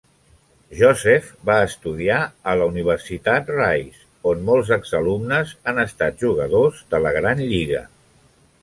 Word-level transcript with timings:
Joseph 0.77 1.27
va 1.49 1.57
estudiar 1.65 2.17
a 2.53 2.57
la 2.61 2.69
Universitat 2.71 3.53
Rice, 3.59 4.03
on 4.33 4.43
molts 4.49 4.75
exalumnes 4.81 5.55
han 5.69 5.87
estat 5.87 6.27
jugadors 6.29 6.83
de 6.97 7.05
la 7.07 7.15
gran 7.21 7.47
lliga. 7.55 7.87